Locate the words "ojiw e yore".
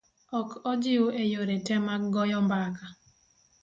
0.71-1.57